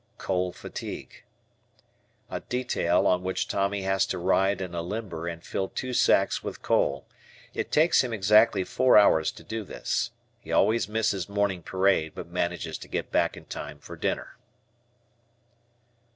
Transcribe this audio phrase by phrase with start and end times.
[0.17, 1.25] Coal Fatigue.
[2.31, 6.43] A detail on which Tommy has to ride in a limber and fill two sacks
[6.43, 7.05] with coal.
[7.53, 10.09] It takes him exactly four hours to do this.
[10.39, 14.39] He always misses morning parade, but manages to get back in time for dinner.